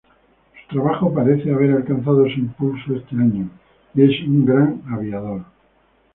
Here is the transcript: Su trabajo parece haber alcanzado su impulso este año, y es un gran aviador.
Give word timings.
Su 0.67 0.73
trabajo 0.73 1.13
parece 1.13 1.51
haber 1.53 1.73
alcanzado 1.73 2.23
su 2.27 2.39
impulso 2.39 2.95
este 2.95 3.15
año, 3.17 3.47
y 3.93 4.01
es 4.01 4.27
un 4.27 4.43
gran 4.45 4.81
aviador. 4.89 5.43